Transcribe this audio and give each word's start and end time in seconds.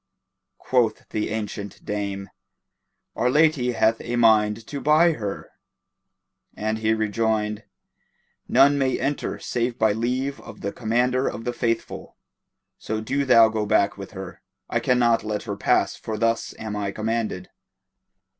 quoth 0.57 1.07
the 1.09 1.29
ancient 1.29 1.85
dame, 1.85 2.27
"Our 3.15 3.29
lady 3.29 3.73
hath 3.73 4.01
a 4.01 4.15
mind 4.15 4.65
to 4.65 4.81
buy 4.81 5.11
her;" 5.11 5.51
and 6.57 6.79
he 6.79 6.95
rejoined, 6.95 7.65
"None 8.47 8.79
may 8.79 8.99
enter 8.99 9.37
save 9.37 9.77
by 9.77 9.91
leave 9.93 10.39
of 10.41 10.61
the 10.61 10.71
Commander 10.71 11.27
of 11.27 11.43
the 11.45 11.53
Faithful; 11.53 12.17
so 12.79 12.99
do 12.99 13.25
thou 13.25 13.49
go 13.49 13.67
back 13.67 13.95
with 13.95 14.13
her. 14.13 14.41
I 14.71 14.79
can 14.79 14.97
not 14.97 15.23
let 15.23 15.43
her 15.43 15.55
pass 15.55 15.95
for 15.95 16.17
thus 16.17 16.55
am 16.57 16.75
I 16.75 16.91
commanded." 16.91 17.51